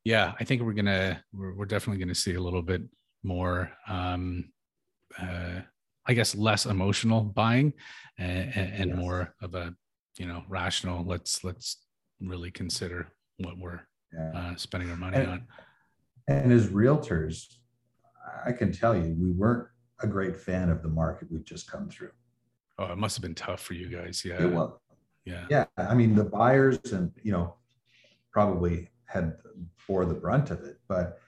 [0.04, 2.82] yeah i think we're gonna we're, we're definitely gonna see a little bit
[3.24, 4.52] more um,
[5.20, 5.60] uh,
[6.08, 7.74] i guess less emotional buying
[8.18, 9.00] and, and yes.
[9.00, 9.74] more of a
[10.18, 11.78] you know rational let's let's
[12.20, 13.08] really consider
[13.40, 13.82] what we're
[14.14, 14.32] yeah.
[14.36, 15.48] uh, spending our money and, on
[16.28, 17.56] and as realtors
[18.46, 19.68] i can tell you we weren't
[20.02, 22.12] a great fan of the market we've just come through
[22.80, 24.24] Oh, it must have been tough for you guys.
[24.26, 24.42] Yeah.
[24.42, 24.72] It was.
[25.26, 25.46] Yeah.
[25.50, 25.66] Yeah.
[25.78, 27.56] I mean, the buyers and, you know,
[28.32, 29.38] probably had
[29.88, 30.78] bore the brunt of it.
[30.88, 31.20] But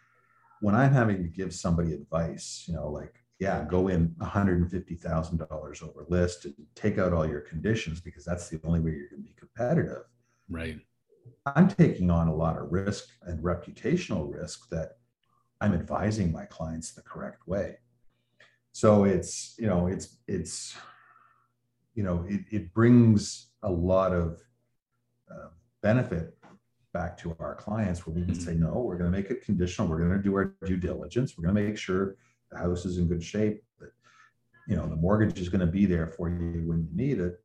[0.61, 6.05] when I'm having to give somebody advice, you know, like, yeah, go in $150,000 over
[6.07, 9.27] list and take out all your conditions because that's the only way you're going to
[9.27, 10.03] be competitive.
[10.49, 10.79] Right.
[11.45, 14.97] I'm taking on a lot of risk and reputational risk that
[15.59, 17.77] I'm advising my clients the correct way.
[18.71, 20.75] So it's, you know, it's, it's,
[21.93, 24.41] you know, it, it brings a lot of
[25.31, 25.49] uh,
[25.81, 26.37] benefit
[26.93, 29.87] back to our clients where we can say, no, we're going to make it conditional.
[29.87, 31.37] We're going to do our due diligence.
[31.37, 32.15] We're going to make sure
[32.51, 33.91] the house is in good shape, that,
[34.67, 37.41] you know, the mortgage is going to be there for you when you need it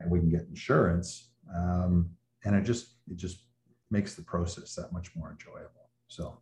[0.00, 1.30] and we can get insurance.
[1.54, 2.10] Um,
[2.44, 3.44] and it just, it just
[3.90, 5.88] makes the process that much more enjoyable.
[6.08, 6.40] So,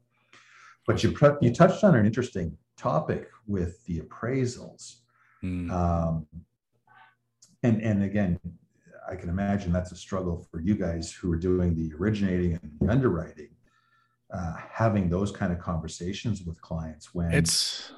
[0.86, 4.96] but you, you touched on an interesting topic with the appraisals.
[5.44, 5.70] Mm.
[5.70, 6.26] Um,
[7.62, 8.38] and and again
[9.08, 12.72] i can imagine that's a struggle for you guys who are doing the originating and
[12.80, 13.48] the underwriting
[14.32, 17.92] uh, having those kind of conversations with clients when it's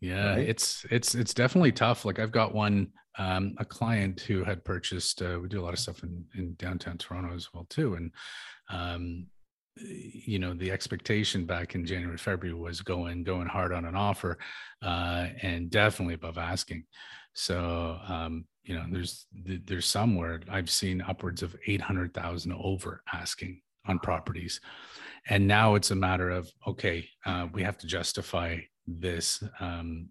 [0.00, 0.48] yeah right?
[0.48, 2.04] it's it's it's definitely tough.
[2.04, 5.72] Like i've got one um, a client who had purchased uh, we do a lot
[5.72, 7.94] of stuff in, in downtown toronto as well too.
[7.94, 8.12] And
[8.70, 9.26] um,
[9.76, 14.38] you know the expectation back in january february was going going hard on an offer
[14.82, 16.84] uh, and definitely above asking
[17.34, 19.26] so um, you know there's
[19.66, 24.60] there's somewhere i've seen upwards of 800000 over asking on properties.
[25.28, 30.08] And now it's a matter of okay uh, we have to justify this um,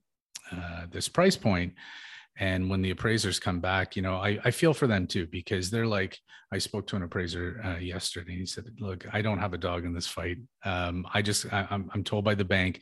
[0.51, 1.73] uh, this price point.
[2.37, 5.69] and when the appraisers come back you know I, I feel for them too because
[5.69, 6.17] they're like
[6.51, 9.85] i spoke to an appraiser uh, yesterday he said look i don't have a dog
[9.85, 10.37] in this fight.
[10.65, 12.81] Um, i just I, I'm, I'm told by the bank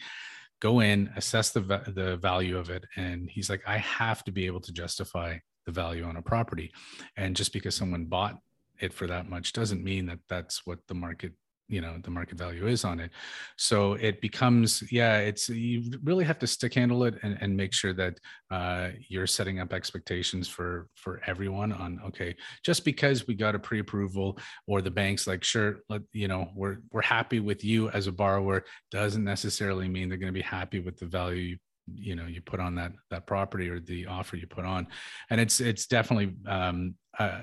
[0.61, 1.61] go in assess the,
[1.93, 5.71] the value of it and he's like i have to be able to justify the
[5.71, 6.71] value on a property.
[7.17, 8.37] And just because someone bought
[8.79, 11.33] it for that much doesn't mean that that's what the market
[11.71, 13.11] you know the market value is on it.
[13.57, 17.73] So it becomes yeah it's you really have to stick handle it and, and make
[17.73, 18.19] sure that
[18.51, 23.59] uh, you're setting up expectations for for everyone on okay just because we got a
[23.59, 28.07] pre-approval or the bank's like sure let you know we're we're happy with you as
[28.07, 31.57] a borrower doesn't necessarily mean they're going to be happy with the value you
[31.95, 34.87] you know you put on that that property or the offer you put on.
[35.29, 37.41] And it's it's definitely um, uh,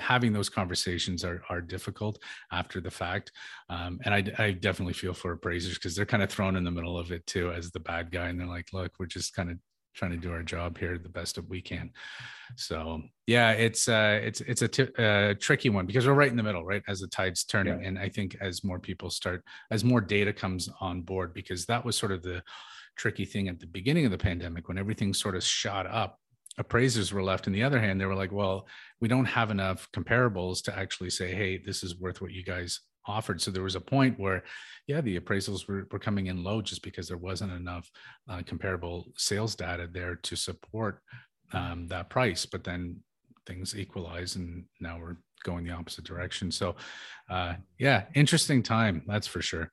[0.00, 2.18] having those conversations are, are difficult
[2.52, 3.32] after the fact.
[3.68, 6.70] Um, and I, I definitely feel for appraisers because they're kind of thrown in the
[6.70, 9.50] middle of it too as the bad guy and they're like look we're just kind
[9.50, 9.58] of
[9.94, 11.90] trying to do our job here the best that we can.
[12.56, 16.36] So yeah it's uh it's it's a t- uh, tricky one because we're right in
[16.36, 17.80] the middle right as the tide's turning.
[17.80, 17.88] Yeah.
[17.88, 21.84] and i think as more people start as more data comes on board because that
[21.84, 22.42] was sort of the
[22.96, 26.19] tricky thing at the beginning of the pandemic when everything sort of shot up
[26.60, 27.46] appraisers were left.
[27.46, 28.68] In the other hand they were like well
[29.00, 32.80] we don't have enough comparables to actually say hey this is worth what you guys
[33.06, 33.40] offered.
[33.40, 34.44] So there was a point where
[34.86, 37.90] yeah the appraisals were, were coming in low just because there wasn't enough
[38.28, 41.00] uh, comparable sales data there to support
[41.52, 42.46] um, that price.
[42.46, 43.00] But then
[43.46, 46.52] things equalize and now we're going the opposite direction.
[46.52, 46.76] So
[47.30, 49.70] uh, yeah interesting time that's for sure.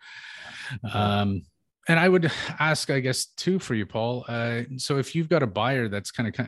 [0.93, 1.43] Um,
[1.87, 4.25] and I would ask, I guess, too, for you, Paul.
[4.27, 6.47] Uh, so if you've got a buyer that's kind of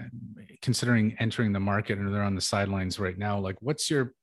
[0.61, 4.13] considering entering the market and they're on the sidelines right now, like what's your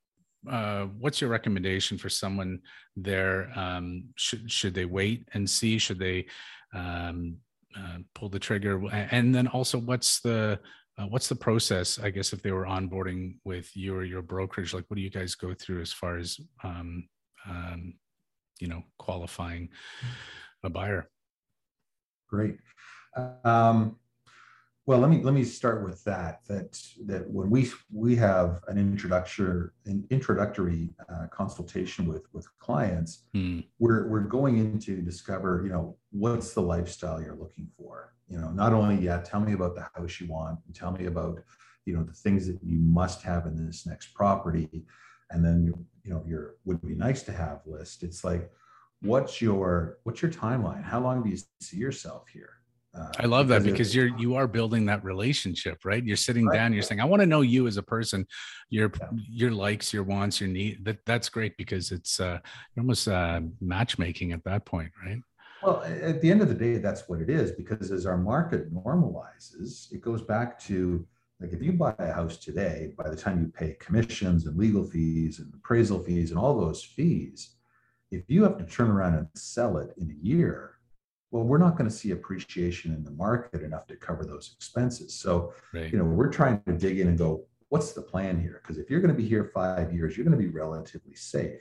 [0.51, 2.61] uh, what's your recommendation for someone
[2.95, 3.51] there?
[3.57, 5.79] Um, should should they wait and see?
[5.79, 6.27] Should they
[6.73, 7.39] um,
[7.77, 8.81] uh, pull the trigger?
[8.93, 10.61] And then also, what's the
[10.99, 11.99] uh, what's the process?
[11.99, 15.11] I guess if they were onboarding with you or your brokerage, like what do you
[15.11, 17.09] guys go through as far as um,
[17.49, 17.95] um
[18.61, 19.71] you know qualifying?
[20.67, 21.09] a buyer.
[22.29, 22.59] Great.
[23.45, 23.97] Um,
[24.87, 26.45] well, let me let me start with that.
[26.47, 33.25] That that when we we have an introductory an introductory uh, consultation with with clients,
[33.33, 33.61] hmm.
[33.81, 38.13] we're we're going in to discover you know what's the lifestyle you're looking for.
[38.29, 41.07] you know, not only yeah, tell me about the house you want, and tell me
[41.07, 41.39] about,
[41.85, 44.85] you know, the things that you must have in this next property,
[45.31, 48.03] and then you, you know, your would be nice to have list.
[48.03, 48.51] It's like,
[49.03, 50.83] what's your what's your timeline?
[50.83, 52.51] How long do you see yourself here?
[52.97, 56.03] Uh, I love that because you're you are building that relationship, right?
[56.03, 56.57] You're sitting right.
[56.57, 58.27] down, you're saying, "I want to know you as a person,
[58.71, 59.09] your yeah.
[59.29, 62.39] your likes, your wants, your need." That that's great because it's uh,
[62.79, 65.21] almost uh, matchmaking at that point, right?
[65.63, 68.73] Well, at the end of the day, that's what it is because as our market
[68.73, 71.07] normalizes, it goes back to
[71.41, 74.85] like if you buy a house today, by the time you pay commissions and legal
[74.85, 77.56] fees and appraisal fees and all those fees,
[78.11, 80.77] if you have to turn around and sell it in a year,
[81.31, 85.15] well, we're not going to see appreciation in the market enough to cover those expenses.
[85.15, 85.91] So, right.
[85.91, 88.61] you know, we're trying to dig in and go, what's the plan here?
[88.63, 91.61] Because if you're going to be here five years, you're going to be relatively safe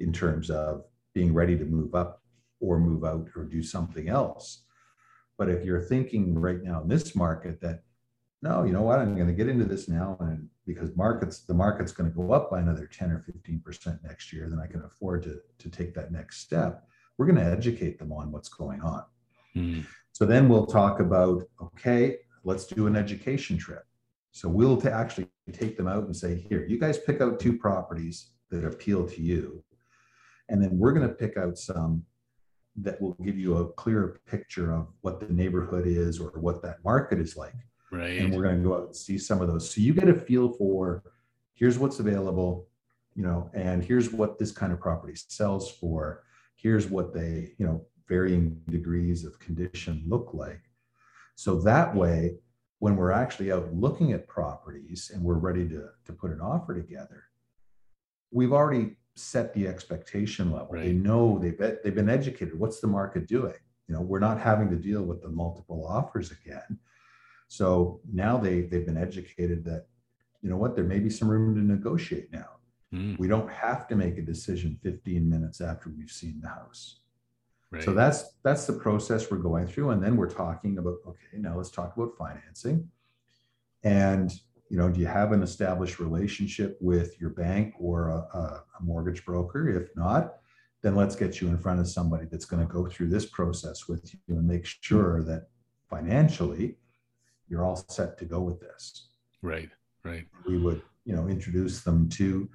[0.00, 2.22] in terms of being ready to move up
[2.60, 4.64] or move out or do something else.
[5.36, 7.82] But if you're thinking right now in this market that,
[8.44, 11.54] no, you know what, I'm going to get into this now and because markets, the
[11.54, 14.82] market's going to go up by another 10 or 15% next year, then I can
[14.84, 16.86] afford to, to take that next step
[17.16, 19.04] we're going to educate them on what's going on.
[19.56, 19.86] Mm.
[20.12, 23.84] So then we'll talk about, okay, let's do an education trip.
[24.32, 27.56] So we'll to actually take them out and say, here, you guys pick out two
[27.56, 29.62] properties that appeal to you.
[30.48, 32.04] And then we're going to pick out some
[32.76, 36.82] that will give you a clearer picture of what the neighborhood is or what that
[36.84, 37.54] market is like.
[37.94, 38.18] Right.
[38.18, 39.72] And we're going to go out and see some of those.
[39.72, 41.02] So you get a feel for
[41.54, 42.68] here's what's available,
[43.14, 46.24] you know, and here's what this kind of property sells for
[46.56, 50.62] here's what they, you know, varying degrees of condition look like.
[51.36, 52.36] So that way,
[52.78, 56.74] when we're actually out looking at properties and we're ready to, to put an offer
[56.74, 57.24] together,
[58.30, 60.68] we've already set the expectation level.
[60.72, 60.86] Right.
[60.86, 62.58] They know they've, they've been educated.
[62.58, 63.54] What's the market doing?
[63.88, 66.78] You know, we're not having to deal with the multiple offers again.
[67.56, 69.86] So now they, they've been educated that,
[70.42, 72.48] you know what, there may be some room to negotiate now.
[72.92, 73.16] Mm.
[73.16, 76.98] We don't have to make a decision 15 minutes after we've seen the house.
[77.70, 77.84] Right.
[77.84, 81.56] So that's that's the process we're going through, and then we're talking about okay, now
[81.56, 82.88] let's talk about financing.
[83.82, 84.32] And
[84.68, 89.24] you know, do you have an established relationship with your bank or a, a mortgage
[89.24, 89.68] broker?
[89.68, 90.36] If not,
[90.82, 93.88] then let's get you in front of somebody that's going to go through this process
[93.88, 95.48] with you and make sure that
[95.88, 96.76] financially
[97.48, 99.08] you're all set to go with this.
[99.42, 99.70] Right,
[100.04, 100.26] right.
[100.46, 102.48] We would, you know, introduce them to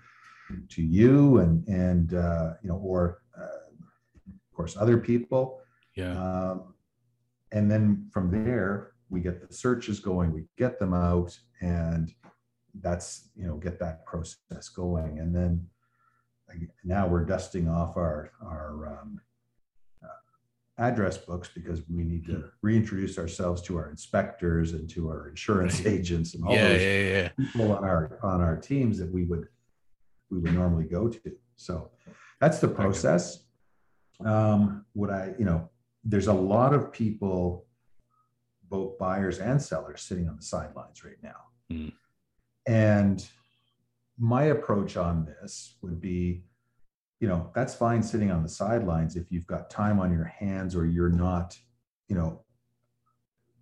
[0.69, 5.61] to you and and uh, you know or uh, of course other people
[5.95, 6.73] yeah um,
[7.51, 12.13] and then from there we get the searches going we get them out and
[12.81, 15.65] that's you know get that process going and then
[16.83, 19.19] now we're dusting off our our um,
[20.79, 22.47] address books because we need to hmm.
[22.61, 27.01] reintroduce ourselves to our inspectors and to our insurance agents and all yeah, those yeah,
[27.01, 27.29] yeah.
[27.37, 29.47] people on our on our teams that we would
[30.31, 31.31] we would normally go to.
[31.55, 31.91] So
[32.39, 33.43] that's the process.
[34.23, 35.69] Um, would I, you know,
[36.03, 37.65] there's a lot of people,
[38.69, 41.41] both buyers and sellers, sitting on the sidelines right now.
[41.71, 41.93] Mm.
[42.67, 43.27] And
[44.17, 46.43] my approach on this would be,
[47.19, 50.75] you know, that's fine sitting on the sidelines if you've got time on your hands
[50.75, 51.57] or you're not,
[52.07, 52.43] you know,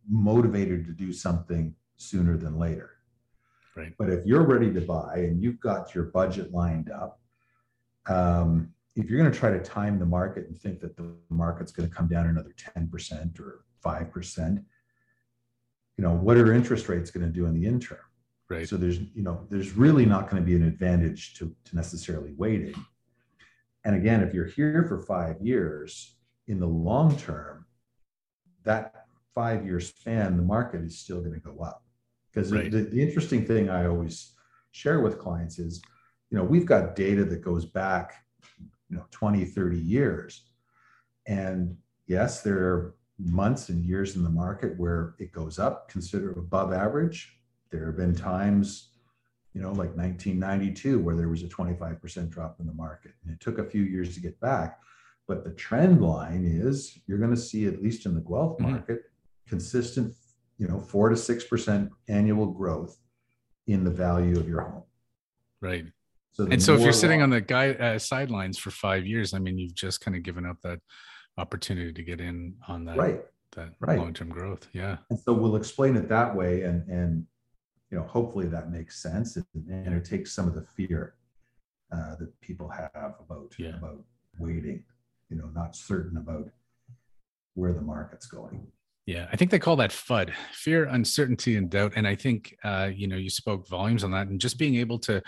[0.08, 2.91] motivated to do something sooner than later.
[3.76, 3.93] Right.
[3.97, 7.20] But if you're ready to buy and you've got your budget lined up,
[8.08, 11.72] um, if you're going to try to time the market and think that the market's
[11.72, 14.64] going to come down another 10% or 5%,
[15.97, 18.01] you know, what are interest rates going to do in the interim?
[18.49, 18.68] Right.
[18.68, 22.34] So there's, you know, there's really not going to be an advantage to, to necessarily
[22.38, 22.76] waiting.
[23.86, 26.17] And again, if you're here for five years,
[26.47, 27.65] in the long term,
[28.63, 29.05] that
[29.36, 31.84] five year span, the market is still going to go up.
[32.32, 32.71] Because right.
[32.71, 34.34] the, the interesting thing I always
[34.71, 35.82] share with clients is,
[36.30, 38.25] you know, we've got data that goes back,
[38.89, 40.43] you know, 20, 30 years.
[41.25, 46.32] And yes, there are months and years in the market where it goes up, consider
[46.32, 47.34] above average.
[47.71, 48.89] There have been times,
[49.58, 53.14] you know, like 1992, where there was a 25% drop in the market.
[53.24, 54.80] And it took a few years to get back.
[55.28, 58.72] But the trend line is you're going to see, at least in the Guelph mm-hmm.
[58.72, 59.49] market, mm-hmm.
[59.49, 60.14] consistent
[60.60, 62.99] you know, four to six percent annual growth
[63.66, 64.84] in the value of your home.
[65.60, 65.86] Right.
[66.34, 69.39] So and so if you're sitting on the guy uh, sidelines for five years, I
[69.39, 70.80] mean, you've just kind of given up that
[71.39, 73.22] opportunity to get in on that right.
[73.55, 73.97] that right.
[73.97, 74.68] long-term growth.
[74.72, 74.97] Yeah.
[75.10, 77.26] And so we'll explain it that way, and and
[77.92, 81.16] you know, hopefully that makes sense, and, and it takes some of the fear
[81.92, 83.78] uh, that people have about yeah.
[83.78, 84.04] about
[84.40, 84.84] waiting.
[85.30, 86.50] You know, not certain about
[87.54, 88.68] where the market's going.
[89.06, 91.94] Yeah, I think they call that FUD, fear, uncertainty, and doubt.
[91.96, 95.00] And I think uh, you know you spoke volumes on that, and just being able
[95.00, 95.22] to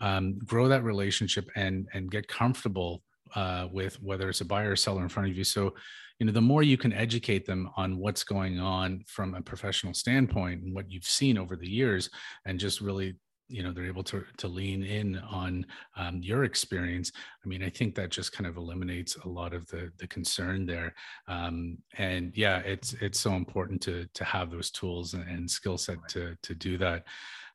[0.00, 3.02] um, grow that relationship and and get comfortable
[3.34, 5.44] uh, with whether it's a buyer or seller in front of you.
[5.44, 5.74] So,
[6.22, 9.92] you know, the more you can educate them on what's going on from a professional
[9.92, 12.08] standpoint and what you've seen over the years,
[12.44, 13.16] and just really
[13.48, 15.66] you know they're able to to lean in on
[15.96, 17.10] um, your experience
[17.44, 20.64] i mean i think that just kind of eliminates a lot of the the concern
[20.64, 20.94] there.
[21.26, 25.76] Um, and yeah it's it's so important to to have those tools and, and skill
[25.76, 27.02] set to to do that.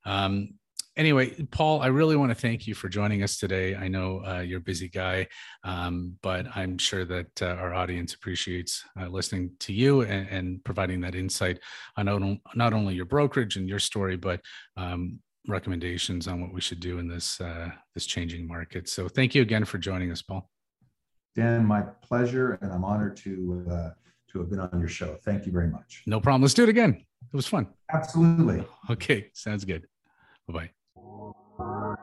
[0.04, 0.56] Um,
[0.98, 3.76] anyway, Paul, I really want to thank you for joining us today.
[3.76, 5.28] I know uh, you're a busy guy,
[5.64, 10.64] um, but I'm sure that uh, our audience appreciates uh, listening to you and, and,
[10.64, 11.60] providing that insight
[11.96, 14.42] on not only your brokerage and your story, but
[14.76, 18.90] um, recommendations on what we should do in this uh, this changing market.
[18.90, 20.50] So thank you again for joining us, Paul.
[21.36, 23.90] Dan, my pleasure, and I'm honored to uh,
[24.32, 25.18] to have been on your show.
[25.24, 26.04] Thank you very much.
[26.06, 26.42] No problem.
[26.42, 27.06] Let's do it again.
[27.34, 27.68] It was fun.
[27.94, 28.64] Absolutely.
[28.90, 29.88] Okay, sounds good.
[30.48, 30.70] Bye bye.
[31.60, 31.96] Oh,